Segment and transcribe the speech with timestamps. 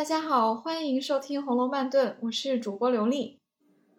[0.00, 3.38] 大家好，欢迎收听《红楼慢炖》，我是主播刘丽。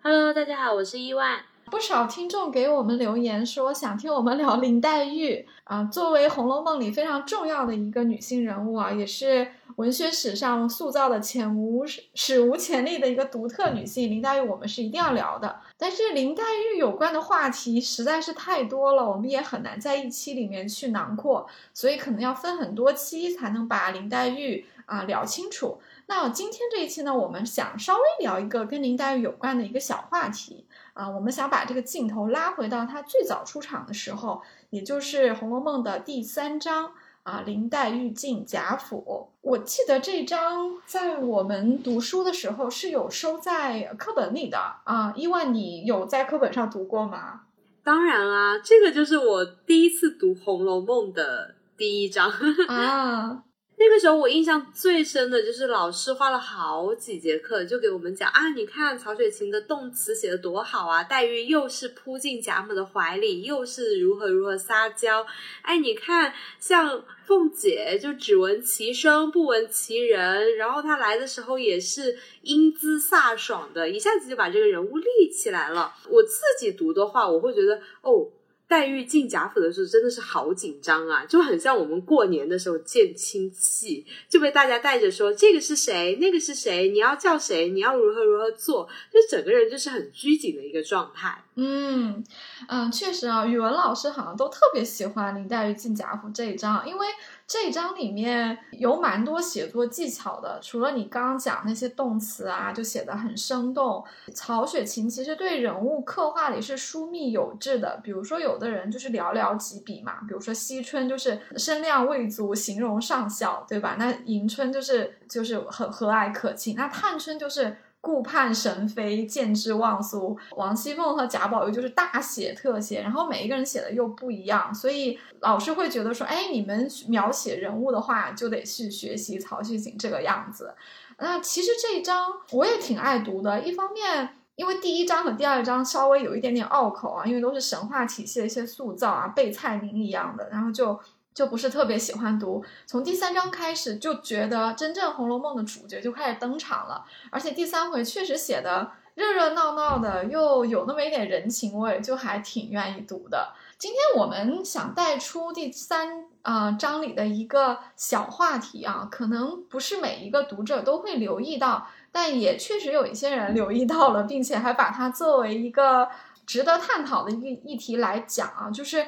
[0.02, 1.44] Hello，大家好，我是伊万。
[1.70, 15.62] 不少听众给我们留言说想听我们聊林黛玉啊，作为《红楼梦》里非常重要的一个女性人物啊，也是文学史上塑造的前无史无前例的一个独特女性，林黛玉我们是一定要聊的。
[15.78, 16.42] 但是林黛
[16.74, 25.80] 玉有关的话题实在是太多了，我们也很难在一期里面去囊括，所以可能要分很多期才能把林黛玉啊聊清楚。
[26.08, 34.42] 那今天这一期呢，我们想稍微聊一个跟林黛玉有关的一个小话题啊，我们想把这个镜头拉回到她最早出场的时候，
[34.72, 36.92] 也就是《红楼梦》的第三章
[37.24, 39.30] 啊，林黛玉进贾府。
[39.40, 47.44] 我记得这章在我们读书的时候是有收在课本里的啊，伊万，你有在课本上读过吗？
[47.86, 52.30] 当然啊，这个就是我第一次读《红楼梦》的第一章
[52.68, 53.44] 啊。
[53.84, 65.26] 那个时候我印象最深的就是老师花了好几节课就给我们讲啊，你看曹雪芹的动词写的多好啊，黛玉又是扑进贾母的怀里，又是如何如何撒娇，
[65.64, 75.92] 哎，你看像凤姐就只闻其声不闻其人，然后她来的时候也是英姿飒爽的，一下子就把这个人物立起来了。
[76.08, 78.30] 我自己读的话，我会觉得哦。
[78.72, 91.44] 黛玉进贾府的时候真的是好紧张啊，就很像我们过年的时候见亲戚，就被大家带着说这个是谁，那个是谁，你要叫谁，你要如何如何做，就整个人就是很拘谨的一个状态。
[91.56, 92.24] 嗯
[92.70, 97.08] 嗯，确实啊，语文老师好像都特别喜欢林黛玉进贾府这一章，因为
[97.52, 100.58] 这一章里面有蛮多写作技巧的。
[100.62, 104.02] 除了你刚刚讲那些动词啊，就写得很生动。
[104.34, 113.98] 曹雪芹其实对人物刻画也是疏密有致的，比如说有的人就是寥寥几笔嘛，比如说惜春就是身量未足，形容尚小，对吧？
[114.00, 117.76] 那迎春就是就是很和蔼可亲，那探春就是。
[118.02, 120.36] 顾盼神飞，见之忘俗。
[120.58, 130.74] 王熙凤和贾宝玉就是大写特写，然后每一个人写的又不一样，所以老师会觉得说，哎，你们描写人物的话，就得去学习曹雪芹这个样子。
[131.20, 141.00] 那其实这一章我也挺爱读的，一方面因为第一章和第二章稍微有一点点拗口啊，因为都是神话体系的一些塑造啊，背蔡明一样的，然后就。
[141.34, 153.54] 就不是特别喜欢读，从第三章开始就觉得真正《红楼梦》的主角就开始登场了，而且第三回确实写的热热闹闹的，又有那么一点人情味，就还挺愿意读的。
[153.78, 166.10] 今天我们想带出第三啊、章里的一个小话题啊，可能不是每一个读者都会留意到，但也确实有一些人留意到了，并且还把它作为一个
[166.46, 169.08] 值得探讨的一个议题来讲啊，就是。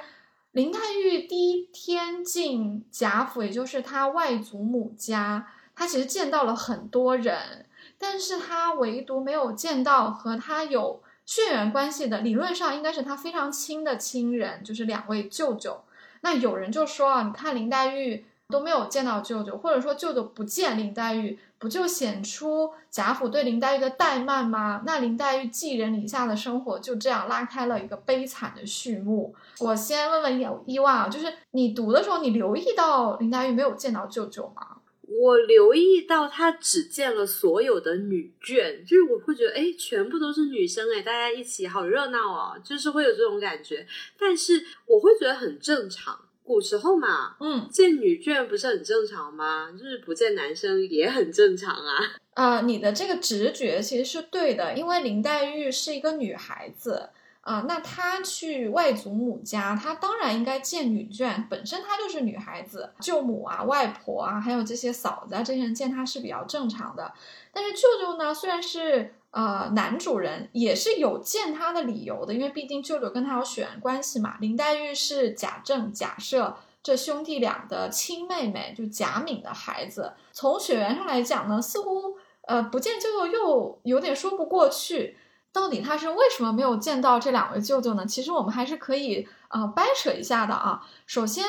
[0.53, 7.65] 林黛玉第一天进贾府，也就是她外祖母家，她其实见到了很多人，
[7.97, 15.83] 但是她唯独没有见到和她有血缘关系的，理论上应该是她非常亲的亲人，就是两位舅舅。
[16.21, 24.83] 那有人就说啊，你看林黛玉都没有见到舅舅，或者说舅舅不见林黛玉，不就显出贾府对林黛玉的怠慢吗？
[24.85, 29.33] 那林黛玉寄人篱下的生活就这样拉开了一个悲惨的序幕。
[29.59, 34.77] 我先问问伊万啊，就是你读的时候，你留意到林黛玉没有见到舅舅吗？
[35.05, 43.85] 我留意到她只见了所有的女眷，就是我会觉得，哎，全部都是女生，哎，大家一起好热闹哦，就是会有这种感觉。
[44.17, 46.19] 但是我会觉得很正常。
[46.43, 49.69] 古时候嘛，嗯，见女眷不是很正常吗？
[49.71, 51.95] 就是不见男生也很正常啊。
[52.33, 57.09] 啊、呃，你的这个直觉其实是对的，因为林黛玉是一个女孩子
[57.41, 67.13] 啊、呃，那她去外祖母家，她当然应该见女眷，本身她就是女孩子，舅母啊、外婆啊，还有这些嫂子啊，这些人见她是比较正常的。
[67.51, 74.37] 但是舅舅呢，虽然是呃男主人，也是有见他的理由的，因为毕竟舅舅跟他有血缘关系嘛。
[74.39, 80.13] 林黛玉是贾政、贾赦这兄弟俩的亲妹妹，就贾敏的孩子。
[80.31, 82.15] 从血缘上来讲呢，似乎
[82.47, 85.17] 呃不见舅舅又有点说不过去。
[85.51, 88.05] 到底他是为什么没有见到这两位舅舅呢？
[88.05, 90.81] 其实我们还是可以呃掰扯一下的啊。
[91.05, 91.45] 首先。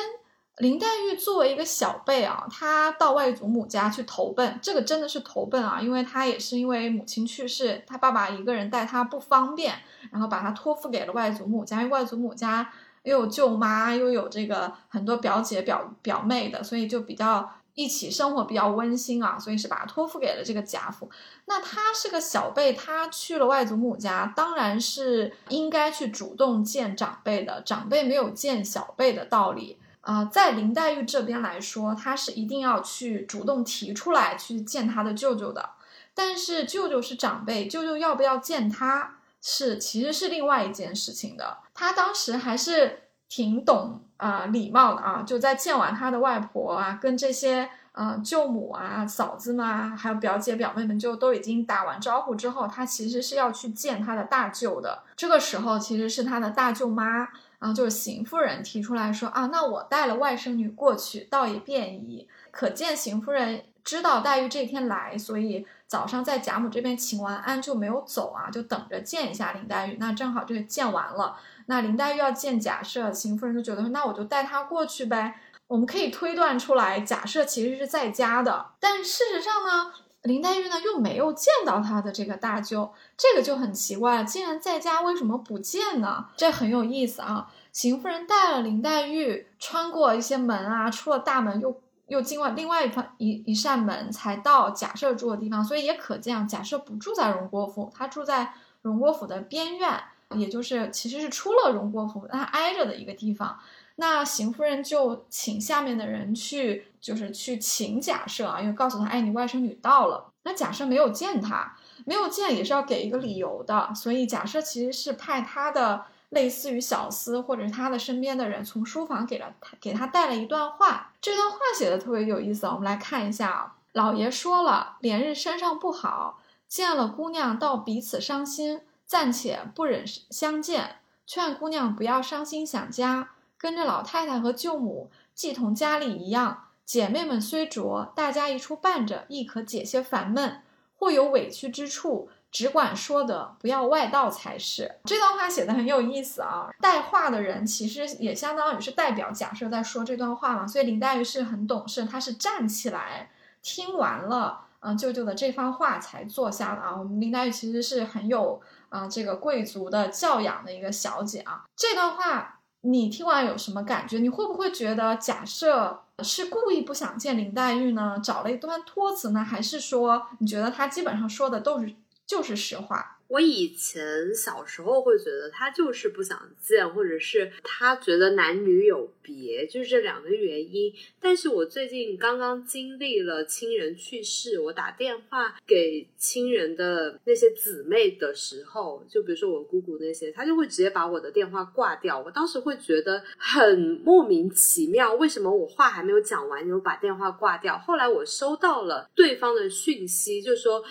[0.59, 9.75] 林黛玉作为一个小辈啊，她到外祖母家去投奔，这个真的是投奔啊，因为她也是因为母亲去世，她爸爸一个人带她不方便，
[10.13, 12.71] 然后把她托付给了外祖母家，因为外祖母家
[13.03, 21.11] 又有舅妈，又有这个很多表姐表表妹的，所以就比较一起生活比较温馨啊，所以是把她托付给了这个贾府。
[21.47, 29.79] 那她是个小辈，她去了外祖母家，当然是应该去主动见长辈的，长辈没有见小辈的道理。
[30.05, 35.71] 啊，在林黛玉这边来说，她是一定要去主动提出来去见她的舅舅的。
[36.15, 41.57] 但是舅舅是长辈，舅舅要不要见她，是其实是另外一件事情的。
[41.73, 55.03] 她当时还是挺懂啊礼貌的啊，就在见完她的外婆啊，跟这些呃舅母啊、嫂子们啊，还有表姐表妹们，就都已经打完招呼之后，她其实是要去见她的大舅的。
[55.17, 57.29] 这个时候其实是她的大舅妈。
[57.65, 62.29] 然后就是邢夫人提出来说啊，那我带了外甥女过去，倒也便宜。
[62.51, 69.97] 可见邢夫人知道黛玉这天来，所以早上在贾母这边请完安就没有走啊，就等着见一下林黛玉。
[69.99, 75.41] 那正好这个见完了，那林黛玉要见贾赦，邢夫人就觉得说，那我就带她过去呗。
[75.67, 79.91] 我们可以推断出来，贾赦其实是在家的，但事实上呢？
[80.25, 84.25] 林黛玉呢又没有见到她的这个大舅，这个就很奇怪了。
[84.25, 86.27] 既然在家，为什么不见呢？
[86.35, 87.51] 这很有意思啊。
[87.73, 95.63] 邢夫人带了林黛玉穿过一些门啊，出了大门，又又进了另外一扇一一扇门，才到贾赦住的地方。
[95.63, 100.03] 所以也可见，贾赦不住在荣国府，他住在荣国府的边院，
[100.37, 103.59] 也就是其实是出了荣国府，他挨着的一个地方。
[103.97, 110.33] 那邢夫人就请下面的人去，就是去请贾赦啊，因为告诉他，哎，你外甥女到了。
[110.43, 121.13] 那贾赦没有见他，没有见也是要给一个理由的，所以贾赦其实是派他的类似于小厮或者是他的身边的人从书房给了他，给他带了一段话。
[121.21, 123.75] 这段话写的特别有意思，我们来看一下啊。
[123.93, 133.31] 老爷说了，连日身上不好，见了姑娘倒彼此伤心，暂且不忍相见，劝姑娘不要伤心想家。
[133.65, 140.61] 跟着老太太和舅母，既同家里一样，姐妹们虽拙，大家一处伴着，亦可解些烦闷。
[140.99, 144.97] 或有委屈之处，只管说的，不要外道才是。
[145.07, 146.69] 这段话写的很有意思啊！
[146.79, 153.31] 带话的人其实也相当于是代表假设在说这段话嘛，所以林黛玉是很懂事，她是站起来
[153.63, 156.95] 听完了，嗯，舅舅的这番话才坐下的啊。
[156.95, 158.61] 我们林黛玉其实是很有
[158.91, 161.65] 啊这个贵族的教养的一个小姐啊。
[161.75, 162.61] 这段话。
[162.87, 164.19] 你听完有什么感觉？
[164.19, 168.21] 你会不会觉得假设是故意不想见林黛玉呢？
[168.23, 169.43] 找了一段托词呢？
[169.43, 171.95] 还是说你觉得他基本上说的都是
[172.27, 173.17] 就是实话？
[173.35, 180.93] 我以前小时候会觉得他就是不想见，或者是他觉得男女有别，就是这两个原因。
[181.21, 192.23] 但是我最近刚刚经历了亲人去世，我打电话给亲人的那些姊妹的时候，就比如说我姑姑那些，他就会直接把我的电话挂掉。
[192.25, 197.77] 我当时会觉得很莫名其妙，为什么我话还没有讲完，你就把电话挂掉？
[197.79, 200.85] 后来我收到了对方的讯息，就说。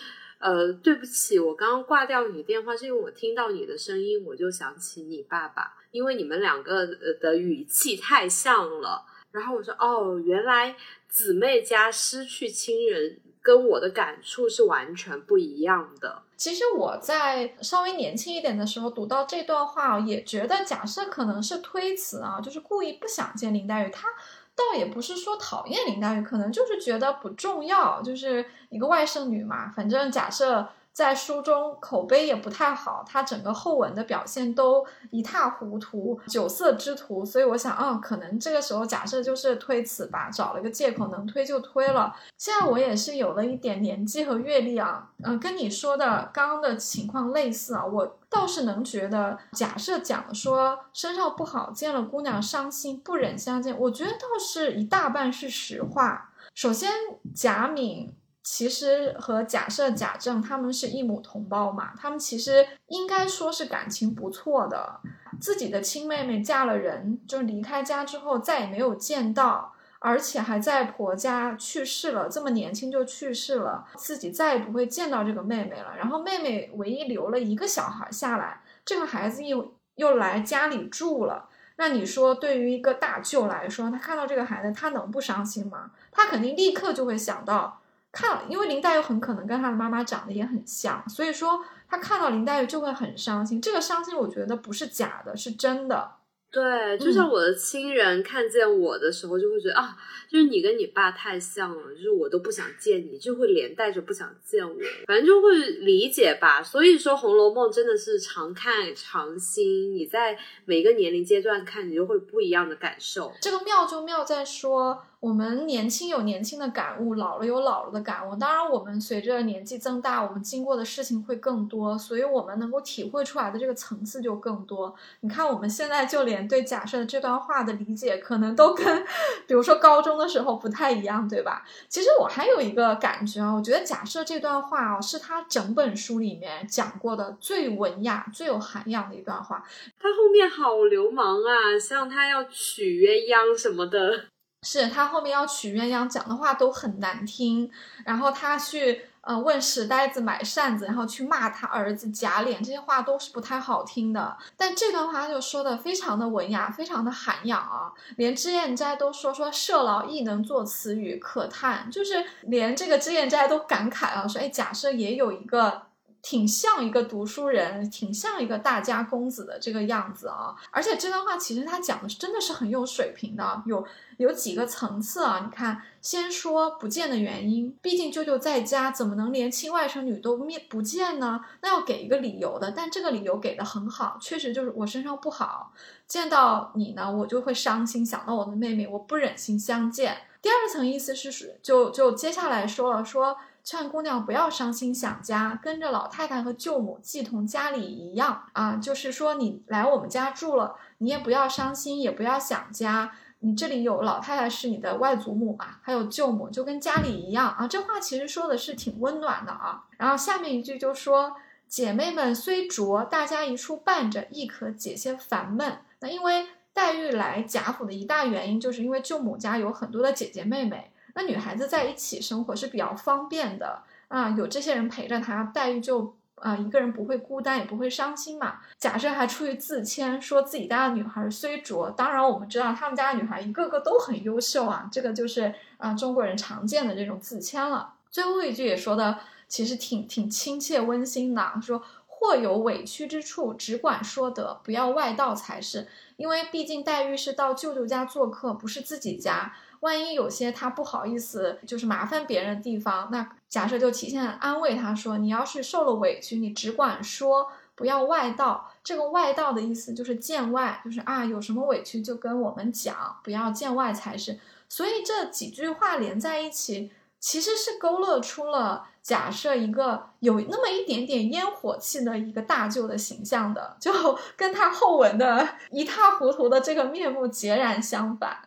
[0.44, 6.86] 呃，对不起，我刚刚挂掉你电话，是因为我听到你的声音，我就想起你爸爸，因为你们两个
[7.22, 9.06] 的语气太像了。
[9.32, 10.76] 然后我说，哦，原来
[11.08, 16.24] 姊妹家失去亲人，跟我的感触是完全不一样的。
[16.36, 24.10] 其实我在稍微年轻一点的时候读到这段话，也觉得假设可能是推辞啊，就是故意不想见林黛玉，他。
[24.56, 29.70] 倒也不是说讨厌林黛玉，可能就是觉得不重要，就是一个外甥女嘛。
[29.70, 30.68] 反正假设。
[30.94, 37.26] 在书中口碑也不太好，他整个后文的表现都一塌糊涂，酒色之徒。
[37.26, 42.16] 所以我想，嗯，可能这个时候假设就是推辞吧，找了个借口，能推就推了。
[42.38, 56.30] 现在我也是有了一点年纪和阅历啊，嗯，跟你说的刚刚的情况类似啊，我倒是能觉得，假设讲说身上不好，见了姑娘伤心，不忍相见，我觉得倒是一大半是实话。
[56.54, 56.92] 首先，
[57.34, 58.14] 贾敏。
[58.44, 65.00] 其实和假设、贾政他们是一母同胞嘛，他们其实应该说是感情不错的。
[65.40, 75.96] 自己的亲妹妹嫁了人，就离开家之后再也没有见到，而且还在婆家去世了，这么年轻就去世了，自己再也不会见到这个妹妹了。
[75.98, 81.48] 然后妹妹唯一留了一个小孩下来，这个孩子又又来家里住了。
[81.78, 85.92] 那你说，对于一个大舅来说，他看到这个孩子，他能不伤心吗？
[86.12, 87.80] 他肯定立刻就会想到。
[88.14, 93.60] 看，因为林黛玉很可能跟她的妈妈长得也很像，所以说她看到林黛玉就会很伤心。
[93.60, 96.12] 这个伤心，我觉得不是假的，是真的。
[96.52, 99.98] 对，就像我的亲人看见我的时候，就会觉得啊，
[100.30, 104.76] 就是你跟你爸太像了，就是我都不想见你，就会连带着不想见我，
[105.08, 106.62] 反正就会理解吧。
[106.62, 113.34] 所以说，《红楼梦》真的是常看常新，你在每个年龄阶段看，你就会不一样的感受。
[113.42, 115.04] 这个妙就妙在说。
[115.24, 118.36] 我们年轻有年轻的感悟，老了有老了的感悟。
[118.36, 124.94] 当然，我们随着年纪增大，我们经过的事情会更多，所以我们能够体会出来的这个层次就更多。
[125.22, 129.06] 你看，我们现在就连对假设的这段话的理解，可能都跟，
[129.48, 131.64] 比如说高中的时候不太一样，对吧？
[131.88, 139.64] 其实我还有一个感觉啊，我觉得假设这段话啊，是他整本书里面讲过的最文雅、最有涵养的一段话。
[139.98, 144.33] 他后面好流氓啊，像他要娶鸳鸯什么的。
[144.64, 147.70] 是他后面要娶鸳鸯，讲的话都很难听。
[148.06, 154.38] 然后他去呃问石呆子买扇子，然后去骂他儿子假脸，这些话都是不太好听的。
[154.56, 157.92] 但这段话就说的非常的文雅，非常的涵养啊。
[158.16, 161.92] 连脂砚斋都说说社劳亦能作此语，可叹。
[161.92, 165.84] 就是连这个脂砚斋都感慨啊，说哎，假设也有一个。
[166.24, 170.56] 挺像一个读书人，挺像一个大家公子的这个样子啊！
[170.72, 175.42] 而且这段话其实他讲的是真的是很有水平的，有有几个层次啊。
[175.44, 181.42] 你看，先说不见的原因，毕竟舅舅在家，怎么能连亲外甥女都面不见呢？
[181.62, 185.74] 那要给一个理由的，但这个理由给的很好，确实就是我身上不好，
[186.08, 190.16] 见到你呢，我就会伤心，想到我的妹妹，我不忍心相见。
[190.42, 193.36] 第二层意思是，就就接下来说了说。
[193.64, 198.76] 劝姑娘不要伤心想家，跟着老太太和舅母寄同家里一样啊。
[198.76, 203.12] 就是说，你来我们家住了，你也不要伤心，也不要想家。
[203.40, 207.68] 你这里有老太太是你的外祖母嘛，还有舅母，就跟家里一样啊。
[207.68, 209.86] 这话其实说的是挺温暖的啊。
[209.98, 211.36] 然后下面一句就说
[211.68, 220.92] ：“姐妹们虽拙，大家一处伴着，亦可解些烦闷。”那因为黛玉来贾府的一大原因，就是因为舅母家有很多的姐姐妹妹。
[221.16, 228.60] 那女孩子在一起生活是比较方便的啊，有这些人陪着她，黛玉就啊一个人不会孤单，也不会伤心嘛。
[228.80, 237.94] 贾赦还出于自谦，说自己家的女孩虽拙，当然我们知道他们家的女孩一个个都很优秀啊，这个就是啊中国人常见的这种自谦了。
[238.10, 245.88] 最后一句也说的其实挺挺亲切温馨的，说或有委屈之处，只管说得，不要外道才是。
[246.16, 249.54] 因为毕竟黛玉是到舅舅家做客，不是自己家。
[249.84, 264.40] 万一有些他不好意思，就是麻烦别人的地方，那假设就提前安慰他说：“你要是受了委屈，你只管说，不要外道。”这个外道的意思就是见外，就是啊，有什么委屈就跟我们讲，不要见外才是。
[264.70, 273.92] 所以这几句话连在一起，其实是勾勒出了假设一个有那么一点点烟火气的一个大舅的形象的，就
[274.36, 278.38] 跟他后文的一塌糊涂的这个面目截然相反。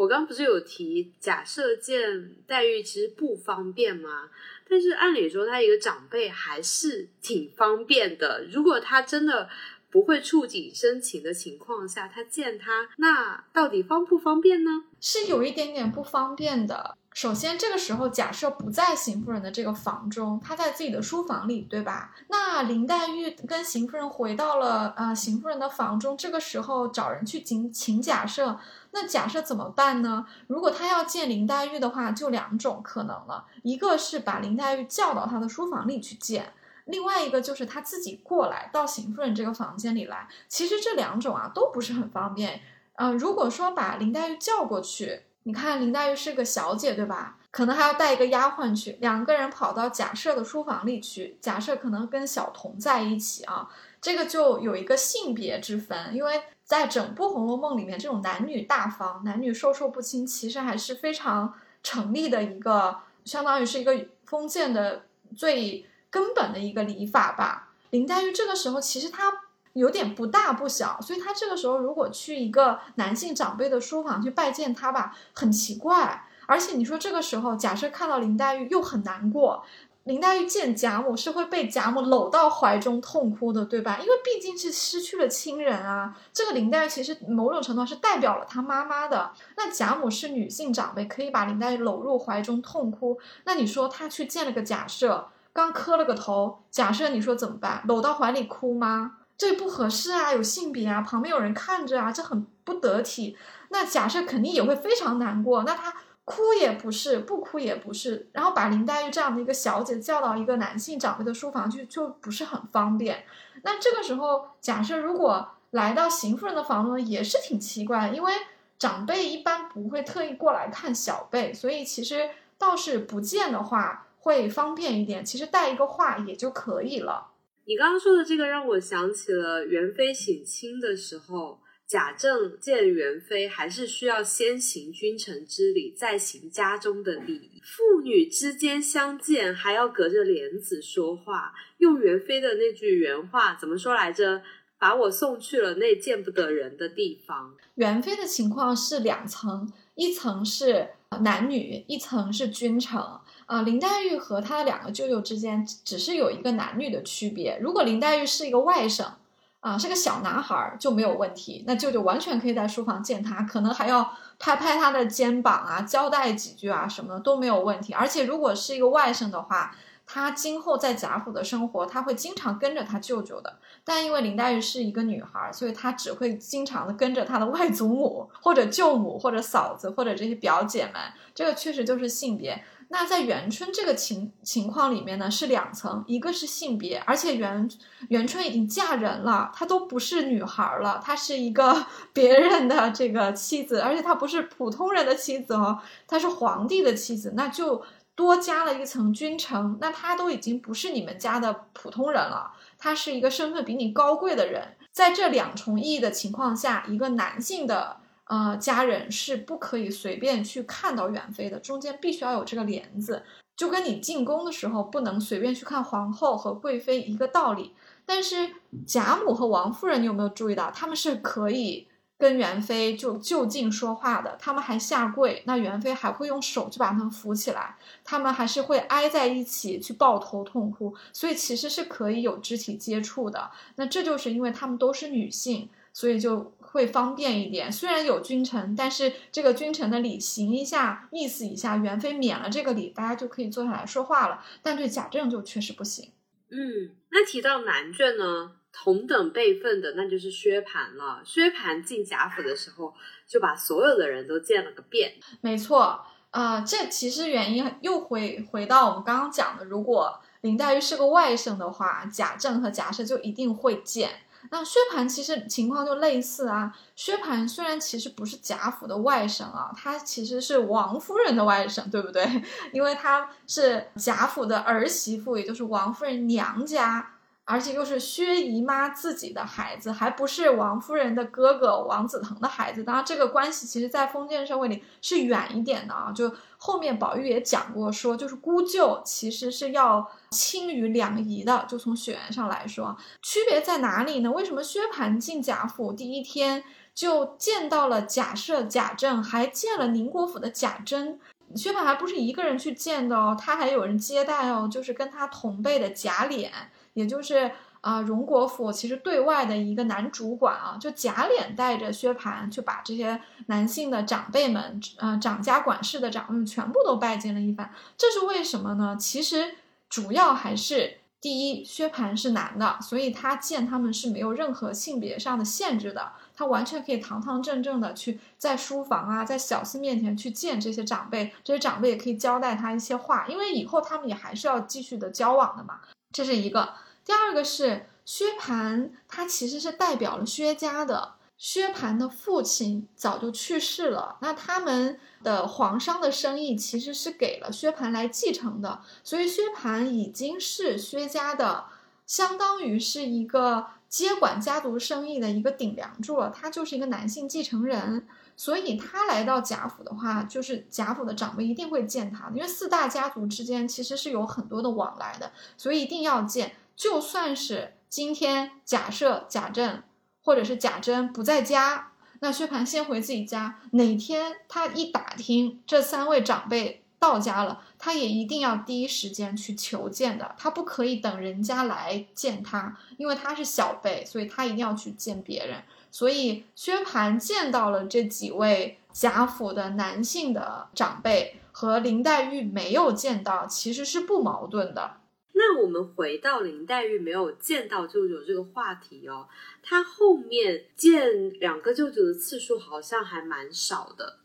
[0.00, 4.30] 我刚不是有提，假设见黛玉其实不方便吗？
[4.66, 8.42] 但是按理说，他一个长辈还是挺方便的。
[8.50, 9.46] 如果他真的
[9.90, 14.84] 不会触景生情的情况下，他见他，那到底方不方便呢？
[15.02, 16.96] 是有一点点不方便的。
[17.12, 22.14] 首先，这个时候假设不在邢夫人的这个房中，她在自己的书房里，对吧？
[22.28, 28.56] 那林黛玉跟邢夫人回到了呃邢夫人的房中，这个时候找人去请请假设，
[28.92, 30.26] 那假设怎么办呢？
[30.46, 36.52] 如果他要见林黛玉的话，就两种可能了，一个是把林黛玉叫到他的书房里去见，
[36.84, 40.28] 另外一个就是他自己过来到邢夫人这个房间里来。
[40.48, 42.60] 其实这两种啊都不是很方便。
[42.94, 45.22] 嗯，如果说把林黛玉叫过去。
[45.44, 47.38] 你看林黛玉是个小姐，对吧？
[47.50, 51.38] 可能还要带一个丫鬟去，两个人跑到假设的书房里去。
[51.40, 53.66] 假设可能跟小童在一起啊，
[54.02, 65.02] 这个就有一个性别之分，因为在整部《红楼梦》里面，这种男女大房、男女授受不亲，其实还是非常成立的一个，相当于是一个封建的
[65.36, 67.72] 最根本的一个礼法吧。
[67.90, 69.32] 林黛玉这个时候其实她。
[69.74, 76.24] 有点不大不小，所以她这个时候如果去一个男性长辈的书房去拜见他吧，很奇怪。
[76.46, 79.64] 而且你说这个时候，假设看到林黛玉又很难过，
[80.04, 83.98] 林黛玉见贾母是会被贾母搂到怀中痛哭的，对吧？
[84.00, 86.16] 因为毕竟是失去了亲人啊。
[86.32, 89.30] 这个林黛玉其实某种程度上是代表了她妈妈的。
[89.56, 93.18] 那贾母是女性长辈，可以把林黛玉搂入怀中痛哭。
[93.44, 97.82] 那你说她去见了个贾赦，刚磕了个头，贾赦你说怎么办？
[97.86, 99.18] 搂到怀里哭吗？
[99.36, 103.36] 这不合适啊，有性别啊，旁边有人看着啊，这很不得体。
[103.68, 105.62] 那假设肯定也会非常难过。
[105.64, 113.24] 那他哭也不是，不哭也不是，然后把林黛玉这样的一个小姐叫到一个男性长辈的书房去，就不是很方便。
[113.62, 118.32] 那这个时候，假设如果来到邢夫人的房呢，也是挺奇怪，因为
[118.78, 125.24] 长辈一般不会特意过来看小辈，所以其实倒是不见的话会方便一点。
[125.24, 127.28] 其实带一个话也就可以了。
[127.66, 131.59] 你刚刚说的这个让我想起了元妃省亲的时候，
[131.90, 137.60] 贾政见元妃还是需要先行君臣之礼，再行家中的礼。
[137.64, 144.40] 父女之间相见还要隔着帘子说话，用元妃的那句原话怎么说来着？
[144.78, 147.56] 把我送去了那见不得人的地方。
[147.74, 150.90] 元妃的情况是两层，一层是
[151.22, 153.00] 男女，一层是君臣。
[153.46, 157.58] 啊，林黛玉和她的两个舅舅之间只是有一个男女的区别。
[157.60, 159.14] 如果林黛玉是一个外甥。
[159.60, 167.92] 啊，是个小男孩就没有问题，那舅舅完全可以在书房见他，可能还要拍拍他的肩膀啊，交代几句啊，什么的都没有问题。
[167.92, 169.76] 而且如果是一个外甥的话，
[170.06, 173.58] 他今后在贾府的生活，他会经常跟着他舅舅的。
[173.84, 180.94] 但因为林黛玉是一个女孩，所以她只会经常的跟着她的外祖母或者舅母或者嫂子或者这些表姐们。
[181.34, 182.64] 这个确实就是性别。
[182.92, 187.70] 那在元春这个情情况里面呢，是两层，一个是性别，而且元
[188.08, 195.78] 元春已经嫁人了，她都不是女孩了，她是一个 别人的这个妻子，而且她不是普通人的妻子哦，
[196.08, 197.80] 她是皇帝的妻子，那就
[198.16, 207.98] 多加了一层君臣，那她都已经不是你们家的普通人了，她是一个身份比你高贵的人，在这两重意义的情况下，一个男性的。
[208.30, 213.24] 呃，家人是不可以随便去看到元妃的，中间必须要有这个帘子，
[213.56, 217.74] 就跟你进宫的时候不能随便去看皇后和贵妃一个道理。
[218.06, 218.48] 但是
[218.86, 233.50] 贾母和王夫人，你有没有注意到，他们是可以跟元妃就就近说话的，他们还下跪，那元妃还会用手去把他们扶起来，他们还是会挨在一起去抱头痛哭，所以其实是可以有肢体接触的。
[233.74, 236.52] 那这就是因为他们都是女性，所以就。
[236.72, 244.44] 会方便一点，虽然有君臣，但是这个君臣的礼行一下，意思一下，元妃免了这个礼，大家就可以坐下来说话了。
[244.62, 246.12] 但对贾政就确实不行。
[246.50, 251.22] 嗯，那提到男眷呢，同等辈分的那就是薛蟠了。
[251.24, 252.94] 薛蟠进贾府的时候，
[253.26, 255.14] 就把所有的人都见了个遍。
[255.40, 256.00] 没错，
[256.30, 264.10] 啊，这其实原因又回回到我们刚刚讲的，如果林黛玉是个外甥的话，贾政和贾赦就一定会见。
[264.50, 266.74] 那薛蟠其实情况就类似啊。
[266.96, 272.42] 薛蟠虽然其实不是贾府的外甥啊，他其实是王夫人的外甥，对不对？
[272.72, 277.14] 因为他是贾府的儿媳妇，也就是王夫人娘家，
[277.50, 282.84] 而且又是薛姨妈自己的孩子，还不是王夫人的哥哥王子腾的孩子。
[282.84, 286.12] 当然，这个关系其实在封建社会里是远一点的啊。
[286.12, 290.10] 就后面宝玉也讲过，说就是姑舅其实是要。
[290.30, 294.30] 亲于两仪的，就从血缘上来说，区别在哪里呢？
[294.30, 296.62] 为什么薛蟠进贾府第一天
[296.94, 301.18] 就见到了贾赦、贾政，还见了宁国府的贾珍？
[301.56, 306.48] 薛蟠还不是一个人去见的哦，他还有人接待哦，就是跟他同辈的贾琏，
[306.94, 307.50] 也就是
[307.80, 317.72] 啊荣国府其实对外的一个男主管啊，就贾琏带着薛蟠去把这些男性的长辈们，呃掌家管事的长辈们全部都拜见了一番。
[317.96, 318.96] 这是为什么呢？
[318.98, 319.56] 其实。
[319.90, 335.80] 主要还是第一，薛蟠是男的，所以他见他们是没有任何性别上的限制的，他完全可以堂堂正正的去在书房啊，在小厮面前去见这些长辈，这些长辈也可以交代他一些话，因为以后他们也还是要继续的交往的嘛。
[336.12, 336.74] 这是一个。
[337.04, 341.14] 第二个是薛蟠，他其实是代表了薛家的。
[341.36, 351.64] 薛蟠的父亲早就去世了，那他们的皇商的生意其实是给了薛蟠来继承的，所以薛蟠已经是薛家的，
[352.06, 356.28] 相当于是一个接管家族生意的一个顶梁柱了。
[356.28, 358.06] 他就是一个男性继承人，
[358.40, 366.54] 所以他来到贾府的话，就是贾府的长辈一定会见他，因为四大家族之间其实是有很多的往来的，所以一定要见。
[366.74, 369.82] 就算是今天假设贾政。
[370.22, 373.58] 或者是贾珍不在家，那薛蟠先回自己家。
[373.72, 380.34] 哪天他一打听这三位长辈到家了，他也一定要第一时间去求见的。
[380.36, 385.62] 他不可以等人家来见他，因为他是小辈，所以他一定要去见别人。
[385.90, 394.98] 所以薛蟠见到了这几位贾府的男性的长辈，和林黛玉没有见到，其实是不矛盾的。
[395.32, 399.26] 那我们回到林黛玉没有见到舅舅这个话题哦，
[399.62, 404.18] 她后面见两个舅舅的次数好像还蛮少的。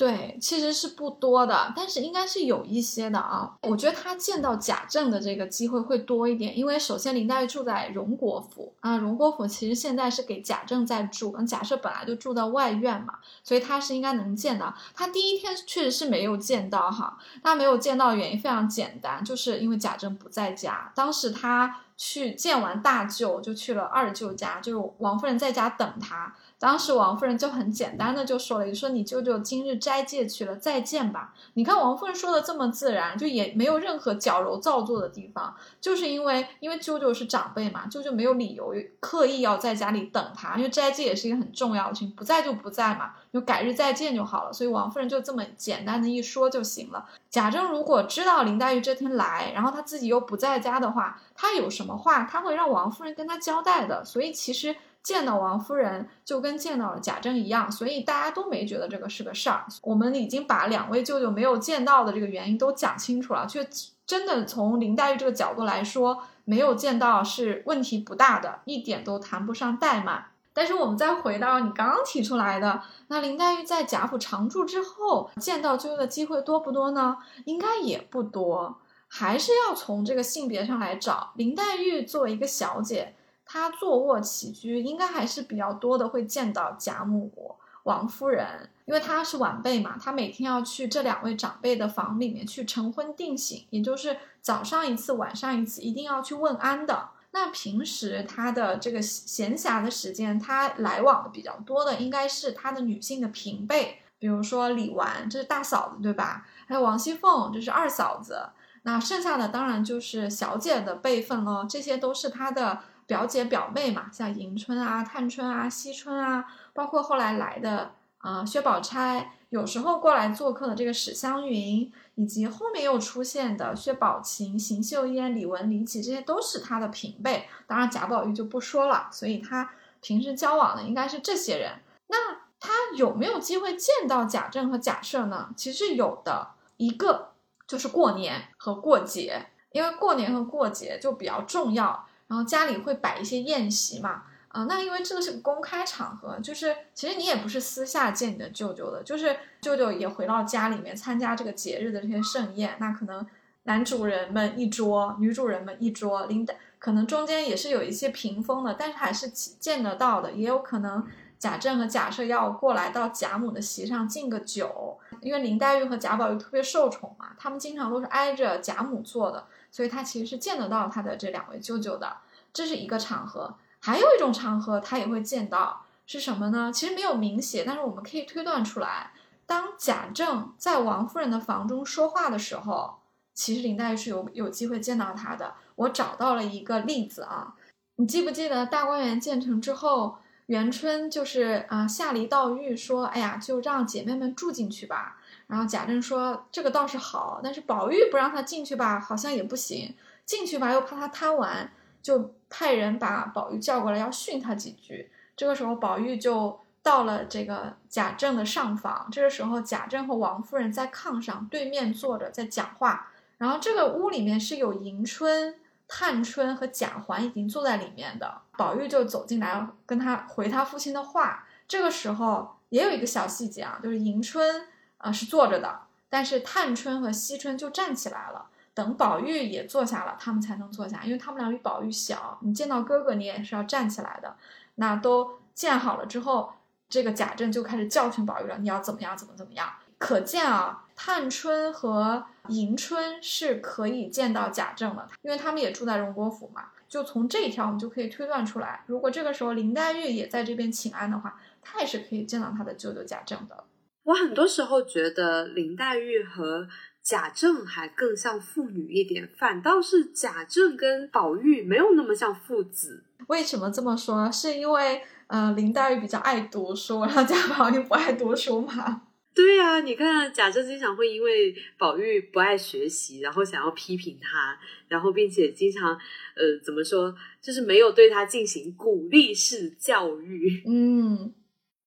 [0.00, 3.54] 对，其实是不多的，但是应该是有一些的啊。
[3.64, 14.74] 我觉得他见到贾政的这个机会会多一点，因为首先林黛玉住在荣国府啊，荣国府其实现在是给贾政在住，嗯，贾赦本来就住到外院嘛，所以他是应该能见到。
[14.94, 26.34] 他第一天确实是没有见到哈，他没有见到原因非常简单，就是因为贾政不在家，当时他去见完大舅，就去了二舅家，就是王夫人在家等他。
[26.60, 31.32] 当时王夫人就很简单的就说了一句，说你舅舅今日斋戒去了，再见吧。
[31.54, 44.52] 你看王夫人说的这么自然，就也没有任何矫揉造作的地方，就是因为因为舅舅是长辈嘛，舅舅没有理由刻意要在家里等他，因为斋戒也是一个很重要的事情，不在就不在嘛，就改日再见就好了。
[44.52, 47.06] 所以王夫人就这么简单的一说就行了。
[47.30, 54.04] 贾政如果知道林黛玉这天来，然后他自己又不在家的话，他有什么话他会让王夫人跟他交代的。
[54.04, 54.76] 所以其实。
[55.02, 59.64] 见到王夫人就跟见到了贾政一样，所以大家都没觉得这个是个事儿。
[59.82, 63.66] 我们已经把两位舅舅没有见到的这个原因都讲清楚了，却
[64.06, 70.26] 真的从林黛玉这个角度来说，没有见到是问题不大的，一点都谈不上怠慢。
[70.52, 77.16] 但是我们再回到你刚刚提出来的，那林黛玉在贾府常住之后，见到舅舅的机会多不多呢？
[77.46, 81.30] 应该也不多，还是要从这个性别上来找。
[81.36, 83.14] 林黛玉作为一个小姐。
[83.52, 97.08] 他坐卧起居应该还是比较多的，会见到贾母、王夫人，因为他是晚辈嘛，他每天要去这两位长辈的房里面去晨昏定省，也就是早上一次，晚上一次，一定要去问安的。
[97.32, 106.46] 那平时他的这个闲暇的时间，他来往的比较多的，应该是他的女性的平辈，比如说李纨，这是大嫂子，对吧？
[106.68, 108.50] 还有王熙凤，这是二嫂子。
[108.84, 112.78] 那剩下的当然就是小姐的辈分了，这些都是他的。
[113.10, 127.48] 表姐表妹嘛，像迎春啊、探春啊、惜春啊，包括后来来的啊薛宝钗，有时候过来做客的这个史湘云，以及后面又出现的薛宝琴、邢岫烟、李文、李绮，这些都是他的平辈。
[127.66, 129.68] 当然贾宝玉就不说了，所以他
[130.00, 131.80] 平时交往的应该是这些人。
[132.06, 132.16] 那
[132.60, 135.52] 他有没有机会见到贾政和贾赦呢？
[135.56, 137.32] 其实有的，一个
[137.66, 142.06] 就是过年和过节，因为过年和过节就比较重要。
[142.30, 153.26] 然后家里会摆一些宴席嘛，啊，那因为这个是个公开场合，就是其实你也不是私下见你的舅舅的，就是舅舅也回到家里面参加这个节日的这些盛宴，那可能
[153.64, 161.04] 男主人们一桌，女主人们一桌，领导可能中间也是有一些屏风的，但是还是见得到的，也有可能
[161.36, 169.44] 贾政和贾赦要过来到贾母的席上敬个酒，因为林黛玉和贾宝玉特别受宠嘛，他们经常都是挨着贾母坐的。
[169.70, 172.18] 所以他其实是见得到他的这两位舅舅的，
[172.52, 173.56] 这是一个场合。
[173.78, 176.70] 还有一种场合，他也会见到，是什么呢？
[176.72, 179.12] 其实没有明写，但是我们可以推断出来。
[179.46, 182.98] 当贾政在王夫人的房中说话的时候，
[183.32, 185.54] 其实林黛玉是有有机会见到他的。
[185.76, 187.54] 我找到了一个例子啊，
[187.96, 195.16] 你记不记得大观园建成之后，元春就是啊下离道玉说：“哎呀，就让姐妹们住进去吧。”
[195.50, 199.92] 然后贾政说：“这个倒是好，但是宝玉不让他进去吧，好像也不行。
[200.24, 205.10] 进去吧，又怕他贪玩，就派人把宝玉叫过来，要训他几句。
[205.36, 209.08] 这个时候，宝玉就到了这个贾政的上房。
[209.10, 213.10] 这个时候，贾政和王夫人在炕上对面坐着，在讲话。
[213.38, 215.56] 然后这个屋里面是有迎春、
[215.88, 218.42] 探春和贾环已经坐在里面的。
[218.56, 221.44] 宝玉就走进来，跟他回他父亲的话。
[221.66, 224.66] 这个时候也有一个小细节啊，就是迎春。”
[225.00, 228.46] 啊，是坐着的，但是探春和惜春就站起来了。
[228.72, 232.38] 等宝玉也坐下了，他们才能坐下，因为他们俩比宝玉小。
[232.42, 234.36] 你见到哥哥，你也是要站起来的。
[234.76, 236.52] 那都见好了之后，
[236.88, 246.66] 这个贾政就开始教训宝玉了：“你要怎么样，怎么怎么样。”可见啊，探春和迎春是可以见到贾政的，因为他们也住在荣国府嘛。
[246.88, 253.64] 就从这一条，我们就可以推断出来，如果这个时候林黛玉也在这边请安的话，她也是可以见到她的舅舅贾政的。
[254.10, 256.66] 我很多时候觉得林黛玉和
[257.02, 263.04] 贾政还更像父女一点，反倒是贾政跟宝玉没有那么像父子。
[263.28, 264.30] 为什么这么说？
[264.32, 269.02] 是因为呃林黛玉比较爱读书，然后贾宝玉不爱读书吗？
[269.32, 280.64] 对呀，你看贾政经常会因为宝玉不爱学习，然后想要批评他，然后并且经常呃怎么说，就是没有对他进行鼓励式教育。
[280.66, 281.32] 嗯。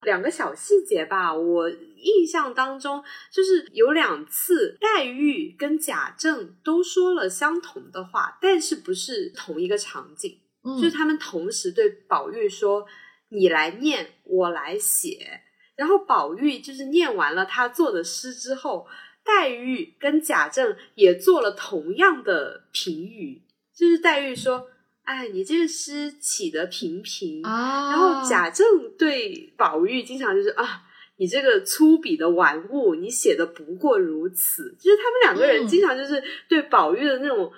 [0.03, 10.39] 两个小细节吧，我印象当中就是有两次黛玉跟贾政都说了相同的话，但是不是同一个场景，
[10.81, 12.85] 就是他们同时对宝玉说
[13.29, 15.41] ：“你来念，我来写。”
[15.75, 18.85] 然后宝玉就是念完了他做的诗之后，
[19.23, 23.43] 黛玉跟贾政也做了同样的评语，
[23.75, 24.67] 就是黛玉说。
[25.03, 27.91] 哎，你这个诗起得平平啊！
[27.91, 28.65] 然后贾政
[28.97, 30.83] 对宝玉经常就是啊，
[31.17, 34.75] 你这个粗鄙的玩物，你写的不过如此。
[34.79, 37.51] 就是他们两个人经常就是对宝玉的那种，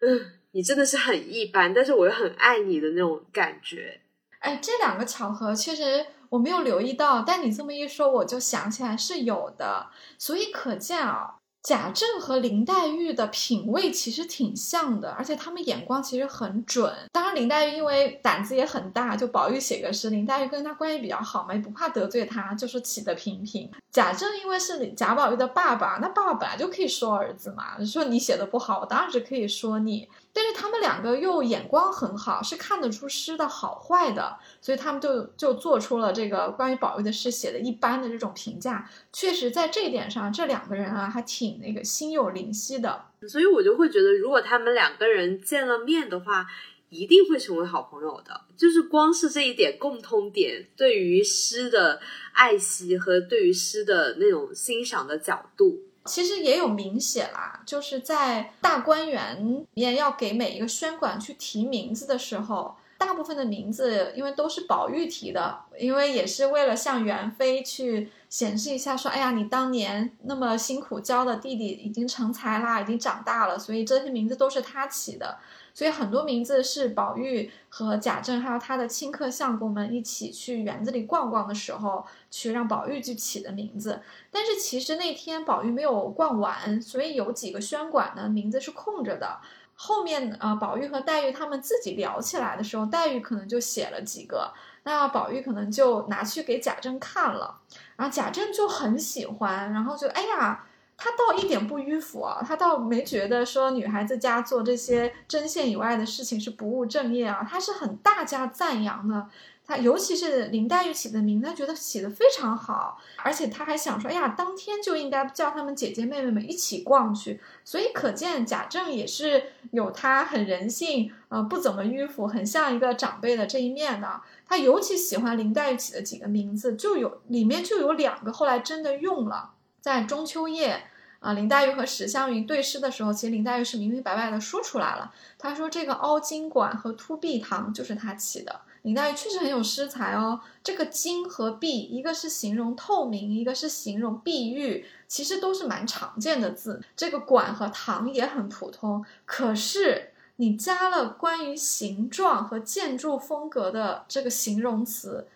[0.00, 4.00] 嗯，你真的是很一般，但是我又很爱你的那种感觉。
[4.40, 9.86] 哎，这两个巧合确实我没有留意到，但你这么一说，我就想起来是有的。
[10.18, 16.90] 所以可见啊，贾政和林黛玉的品味其实挺像的，而且他们眼光其实很准。
[17.12, 23.70] 当然，林黛玉因为胆子也很大，就宝玉写个诗，林黛玉跟他关系比较好嘛，也不怕得罪他，就是起得平平。
[23.92, 30.08] 贾政因为是贾宝玉的爸爸，那爸爸本来就可以说儿子嘛，说你写的不好，我当然是可以说你。
[30.32, 38.88] 但是他们两个又眼光很好，是看得出诗的好坏的，所以他们就就做出了这个关于宝玉的诗写的一般的这种评价。
[39.12, 43.06] 确实，在这一点上，这两个人啊还挺那个心有灵犀的。
[43.28, 46.46] 所以我就会觉得，如果他们两个人见了面的话，
[46.88, 48.40] 一定会成为好朋友的。
[48.56, 52.00] 就是光是这一点共通点，对于诗的
[52.32, 55.80] 爱惜和对于诗的那种欣赏的角度。
[56.06, 75.38] 其实也有明显啦，就是在大观园里面要给每一个宣馆去提名字的时候，大部分的名字因为都是宝玉提的，因为也是为了向元妃去显示一下，说，哎呀，你当年那么辛苦教的弟弟已经成才啦，已经长大了，所以这些名字都是他起的。
[75.72, 84.02] 所以很多名字是宝玉和贾政还有他的亲客相公们一起去园子里逛逛的时候，去让宝玉去起的名字。
[84.30, 89.38] 但是其实那天宝玉没有逛完，所以有几个轩馆呢名字是空着的。
[89.82, 97.58] 后面呃，宝玉和黛玉他们自己聊起来的时候，黛玉可能就写了几个，那宝玉可能就拿去给贾政看了，
[97.96, 100.66] 然后贾政就很喜欢，然后就哎呀。
[101.02, 109.26] 他倒一点不迂腐啊，他倒没觉得说女孩子家做这些针线以外的事情是不务正业啊，他是很大加赞扬的。
[109.70, 117.40] 他尤其是林黛玉起的名，他觉得起的非常好，而且他还想说，哎呀，当天就应该叫他们姐姐妹妹们一起逛去。
[117.64, 124.20] 所以可见贾政也是有他很人性，呃，不怎么迂腐，很像一个长辈的这一面的。
[124.44, 130.82] 他尤其喜欢林黛玉起的几个名字，就有里面就有两个后来真的用了，在中秋夜。
[131.20, 135.12] 啊，林黛玉和史湘云对诗的时候，其实林黛玉是明明白白的说出来了。
[135.38, 138.62] 她说这个凹晶馆和凸碧堂就是她起的。
[138.82, 140.40] 林黛玉确实很有诗才哦。
[140.62, 146.82] 这个晶和碧，一个是形容透明，一个是形容碧玉，其实都是蛮常见的字。
[146.96, 155.28] 这个馆和堂也很普通，可是你加了关于形状和建筑风格的这个形容词，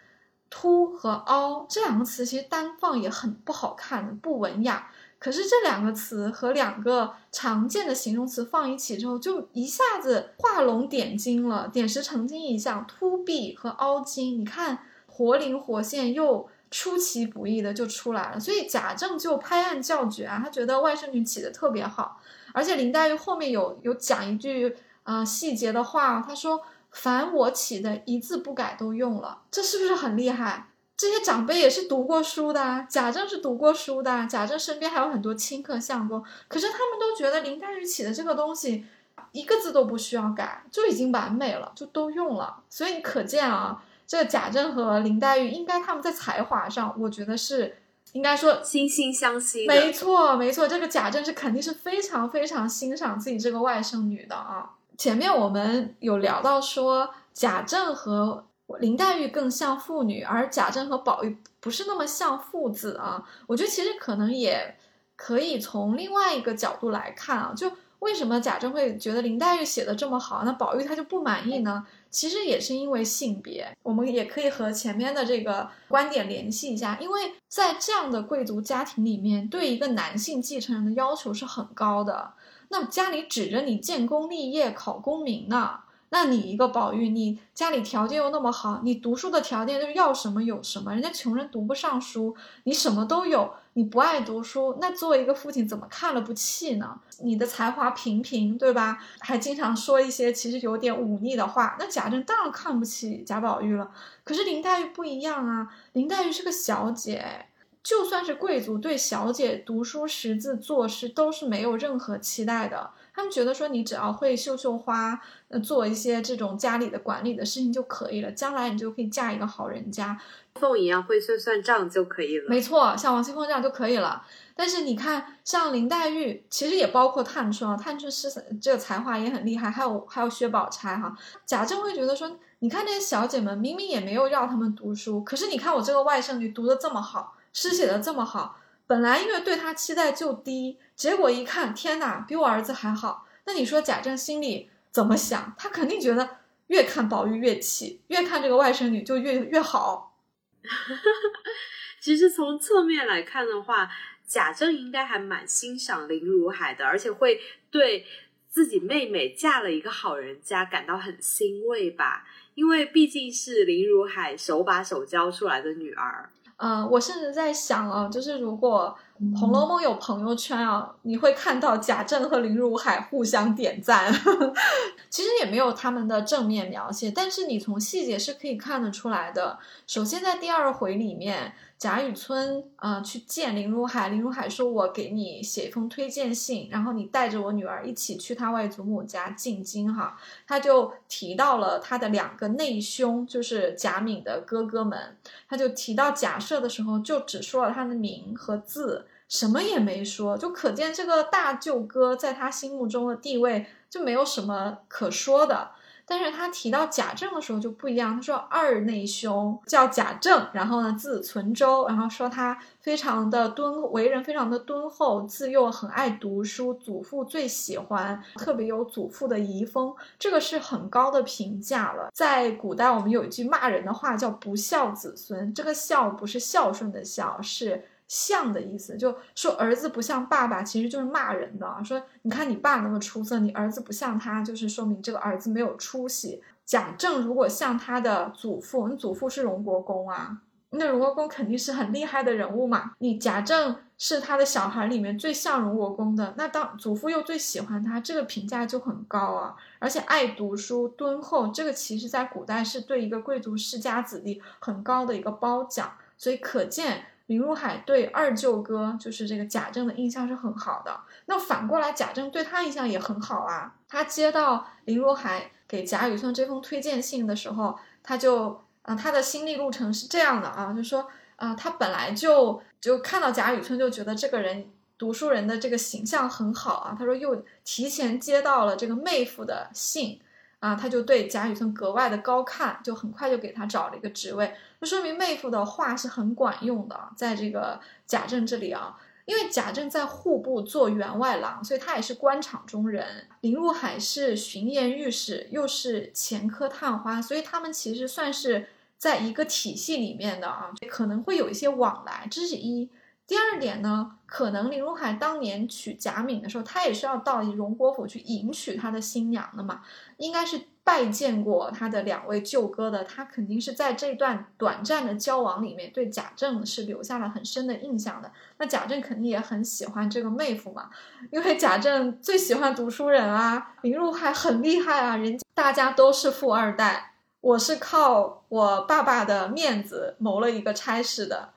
[0.49, 4.91] 凸和凹这两个词，其实单放也很不好看，不文雅。
[5.25, 18.39] 可是这两个词和两个常见的形容词放一起之后，就一下子画龙点睛了，点石成金一样，凸壁和凹晶，你看活灵活现又出其不意的就出来了。
[18.39, 22.21] 所以贾政就拍案叫绝啊，他觉得外甥女起的特别好，
[22.53, 26.61] 而且林黛玉后面有有讲一句啊细节的话，她说
[26.91, 30.69] 凡我起的一字不改都用了，这是不是很厉害？
[30.97, 38.87] 这些长辈也是读过书的，贾政是读过书的，贾政身边还有很多亲客相公，可是他们都觉得林黛玉起的这个东西，
[39.33, 42.63] 一个字都不需要改，就已经完美了，就都用了。
[42.71, 47.77] 所以你可见啊，这个贾政和林黛玉应该他们在才华上，我觉得是
[48.13, 49.67] 应该说惺惺相惜。
[49.67, 54.71] 没错，没错，这个贾政是肯定是非常非常欣赏自己这个外甥女的啊。
[54.97, 58.47] 前面我们有聊到说贾政和。
[58.81, 63.23] 林黛玉更像妇女，而贾政和宝玉不是那么像父子啊。
[63.47, 64.77] 我觉得其实可能也
[65.17, 71.87] 可以从另外一个角度来看啊，就为什么贾政会觉得林黛玉写的这么好，那宝玉他就不满意呢？
[72.11, 73.77] 其实也是因为性别。
[73.83, 82.33] 我们也可以和前面的这个观点联系一下，因为在这样的贵族家庭里面，对一个男性继承人的要求是很高的。
[82.69, 85.81] 那家里指着你建功立业、考功名呢？
[86.15, 97.01] 那你一个宝玉，你家里条件又那么好，你读书的条件就是要什么有什么，人家穷人读不上书，你什么都有，你不爱读书，那作为一个父亲怎么看了不气呢？
[97.23, 99.03] 你的才华平平，对吧？
[99.19, 103.91] 还经常说一些其实有点忤逆的话，那贾政当然看不起贾宝玉了。
[104.23, 107.47] 可是林黛玉不一样啊，林黛玉是个小姐，
[107.83, 112.91] 就算是贵族，对小姐读书识字作诗都是没有任何期待的。
[113.15, 120.21] 他们觉得说你只要会绣绣花，呃，做一些这种家里的管理的事情就可以了，将来你就可以嫁一个好人家。
[120.61, 122.45] 凤一样会算算账就可以了。
[122.49, 124.25] 没错，像王熙凤这样就可以了。
[124.57, 128.29] 但是你看，像林黛玉，其实也包括探春啊，探春是
[128.61, 131.17] 这个才华也很厉害，还有还有薛宝钗哈。
[131.45, 138.57] 贾政会觉得说，你看这些小姐们，明明也没有要她们读书，可是你看我这个外甥女读的这么好，诗写的这么好。
[138.87, 143.27] 本来因为对她期待就低，结果一看，天哪，比我儿子还好。
[143.47, 145.55] 那你说贾政心里怎么想？
[145.59, 150.17] 他肯定觉得越看宝玉越气，越看这个外甥女就越越好。
[152.01, 153.91] 其实从侧面来看的话，
[154.27, 158.07] 贾政应该还蛮欣赏林如海的，而且会对
[158.49, 162.27] 自己妹妹嫁了一个好人家感到很欣慰吧。
[162.55, 166.31] 因为毕竟是林如海手把手教出来的女儿。
[166.57, 168.97] 呃，我甚至在想啊，就是如果
[169.37, 174.13] 《红楼梦》有朋友圈啊，你会看到贾政和林如海互相点赞。
[175.09, 179.59] 其实也没有他们的正面描写，但是你从细节是可以看得出来的。
[179.87, 181.55] 首先在第二回里面。
[181.77, 184.09] 贾雨村啊，去见林如海。
[184.09, 195.19] 林如海说：“我给你写一封推荐信，然后你带着我女儿一起去他外祖母家进京。”哈，他就提到了他的两个内兄，就是贾敏的哥哥们。
[195.47, 205.71] 他就提到贾赦的时候，就只说了他的名和字，什么也没说，就可见这个大舅哥在他心目中的地位就没有什么可说的。
[206.07, 222.11] 但是他提到贾政的时候就不一样，他说二内兄叫贾政，然后呢字存周，然后说他非常的敦，为人非常的敦厚，自幼很爱读书，祖父最喜欢，特别有祖父的遗风，这个是很高的评价了。
[222.13, 227.83] 在古代，我们有一句骂人的话叫不孝子孙，这个孝不是孝顺的孝，是。
[228.07, 231.67] 像的意思，就说儿子不像爸爸，其实就是骂人的。
[231.83, 236.43] 说你看你爸那么出色，你儿子不像他，就是说明这个儿子没有出息。
[236.67, 240.39] 贾政如果像他的祖父，你祖父是荣国公啊，
[240.71, 242.93] 那荣国公肯定是很厉害的人物嘛。
[242.99, 249.57] 你贾政是他的小孩里面最像荣国公的，那当祖父又最喜欢他，这个评价就很高啊。
[249.79, 257.07] 而且爱读书、敦厚，这个其实在古代是对一个贵族世家子弟很高的一个褒奖，所以可见。
[257.27, 263.75] 林如海对二舅哥就是这个贾政的印象是很好的，那反过来贾政对他印象也很好啊。
[263.89, 276.95] 他接到林如海给贾雨村这封推荐信的时候，他就啊，他的心历路程是这样的啊，就说啊，他本来就就看到贾雨村就觉得这个人读书人的这个形象很好啊。
[276.99, 280.21] 他说又提前接到了这个妹夫的信。
[280.65, 286.99] 啊，他就对贾雨村格外的高看，就很快就给他找了一个职位，就说明妹夫的话是很管用的。
[287.15, 293.29] 在这个贾政这里啊，因为贾政在户部做员外郎，所以他也是官场中人。
[293.43, 302.89] 林如海是巡盐御史，又是前科探花，所以他们其实算是在一个体系里面的啊，可能会有一些往来，这是一。
[303.27, 309.81] 第二点呢，可能林如海当年娶贾敏的时候，他也是要到荣国府去迎娶他的新娘的嘛，
[310.19, 318.31] 应该是拜见过他的两位舅哥的，他肯定是在这段短暂的交往里面对贾政是留下了很深的印象的。
[318.59, 320.91] 那贾政肯定也很喜欢这个妹夫嘛，
[321.33, 331.55] 因为贾政最喜欢读书人啊，林如海很厉害啊，人家大家都是富二代，我是靠我爸爸的面子谋了一个差事的。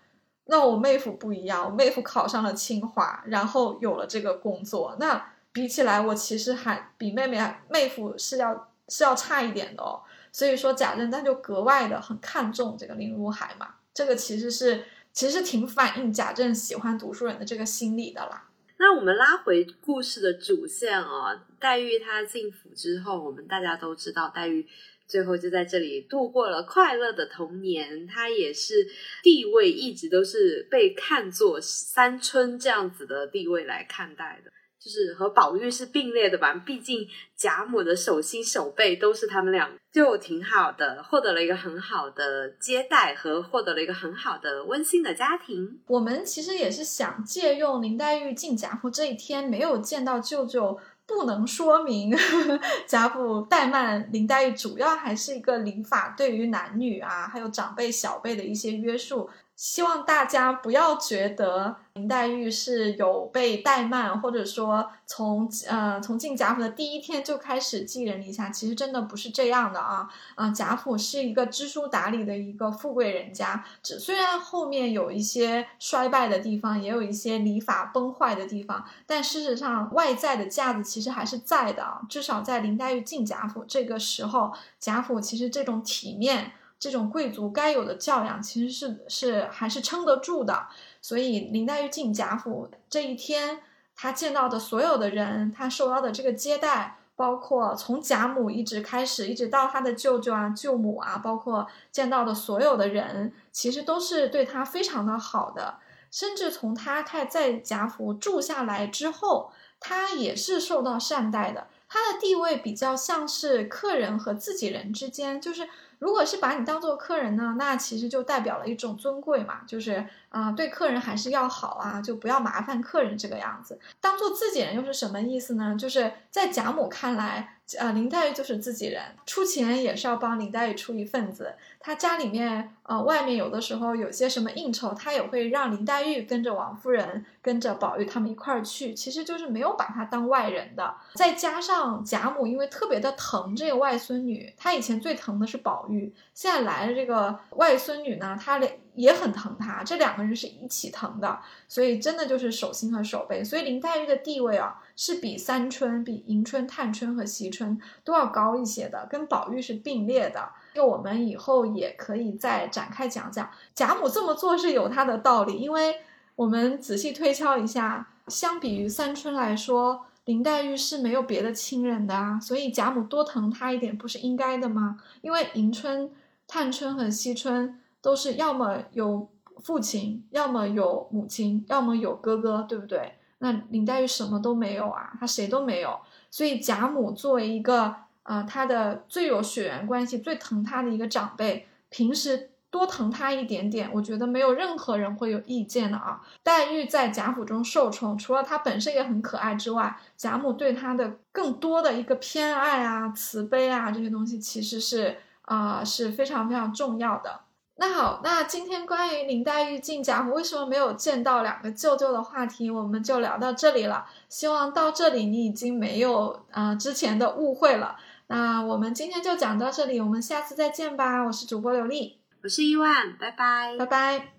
[0.49, 4.95] 那我妹夫不一样，我妹夫考上了清华，然后有了这个工作。
[4.99, 10.01] 那比起来，我其实还比妹妹妹夫是要是要差一点的哦。
[10.31, 13.75] 所以说贾政他就格外的很看重这个林如海嘛。
[13.93, 18.47] 这个其实是其实挺反映贾政喜欢读书人的这个心理的啦。
[18.79, 24.67] 那我们拉回故事的主线哦，黛玉她进府之后，我们大家都知道黛玉。
[25.07, 28.85] 最后就在这里度过了快乐的童年，他也是
[29.23, 36.53] 地位一直都是被看作三春这样子的地位来看待的，就是和宝玉是并列的吧。
[36.53, 45.79] 毕竟贾母的手心手背都是他们俩，就挺好的，获得了一个很好的接待和获得了一个很好的温馨的家庭。
[45.87, 50.77] 我们其实也是想借用林黛玉进贾府这一天没有见到舅舅。
[51.07, 52.13] 不能说明
[52.85, 59.29] 贾府怠慢林黛玉，主要还是一个礼法对于男女啊，还有长辈小辈的一些约束。
[59.57, 70.51] 希望大家不要觉得林黛玉是有被怠慢，或者说从呃从进贾府的第一天就开始寄人篱下，其实真的不是这样的啊啊！
[70.51, 81.99] 贾府是一个知书达理的一个富贵人家，只虽然后面有一些衰败的地方，也有一些礼法崩坏的地方，但事实上外在的架子其实还是在的啊。
[82.07, 86.51] 至少在林黛玉进贾府这个时候，贾府其实这种体面。
[86.79, 90.67] 这种贵族该有的教养，其实是是还是撑得住的。
[91.01, 93.61] 所以林黛玉进贾府这一天，
[93.95, 105.79] 她见到的所有的人，她受到的这个接待，包括从贾母一直开始，一直到她的舅舅啊、舅母啊，包括见到的所有的人，其实都是对她非常的好的。
[106.11, 111.67] 甚至从她开在贾府住下来之后，她也是受到善待的。
[111.89, 115.67] 她的地位比较像是客人和自己人之间，就是
[115.99, 123.79] 如果是把你当做客人呢，那其实就代表了一种尊贵嘛，就是啊、对客人还是要好啊，就不要麻烦客人这个样子。
[123.99, 125.75] 当做自己人又是什么意思呢？
[125.77, 131.53] 就是在贾母看来，呃，林黛玉就是自己人，出钱也是要帮林黛玉出一份子。
[131.79, 140.95] 他家里面，呃，外面有的时候有些什么应酬，他也会让林黛玉跟着王夫人、跟着宝玉他们一块儿去，其实就是没有把她当外人的。
[141.15, 153.43] 再加上贾母因为特别的疼这个外孙女，她以前最疼的是宝玉，现在来了这个外孙女呢，她也也很疼她，这两个人是一起疼的，所以真的就是手心和手背。
[153.43, 160.49] 所以林黛玉的地位啊，是比三春、比迎春、探春和惜春都要高一些的，跟宝玉是并列的。
[160.73, 163.49] 就我们以后也可以再展开讲讲。
[163.73, 165.97] 贾母这么做是有她的道理，因为
[166.35, 174.99] 我们仔细推敲一下，相比于三春来说，林黛玉是没有别的亲人的啊，所以贾母多疼她一点不是应该的吗？
[175.21, 176.11] 因为迎春、
[176.47, 179.29] 探春和惜春都是要么有
[179.63, 183.13] 父亲，要么有母亲，要么有哥哥，对不对？
[183.39, 185.99] 那林黛玉什么都没有啊，她谁都没有，
[186.31, 187.83] 所以贾母作为一个
[188.23, 196.21] 啊、呃，她的最有血缘关系、最疼她的一个长辈，平时多疼她一点点，我觉得没有任何人会有意见的啊。
[196.43, 207.41] 黛玉在贾府中受宠，除了她本身也很可爱之外，贾母对她的更多的一个偏爱啊、慈悲啊这些东西，其实是啊、是非常非常重要的。
[207.79, 214.05] 那好，那今天关于林黛玉进贾府为什么没有见到两个舅舅的话题，我们就聊到这里了。
[214.29, 217.95] 希望到这里你已经没有啊、呃、之前的误会了。
[218.27, 221.21] 那我们今天就讲到这里，我们下次再见吧。
[221.21, 224.36] 我是主播刘丽，我是伊万，拜拜，拜拜。